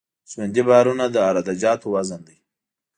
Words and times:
ژوندي 0.31 0.61
بارونه 0.69 1.05
د 1.09 1.15
عراده 1.27 1.53
جاتو 1.61 1.85
وزن 1.93 2.21
دی 2.27 2.37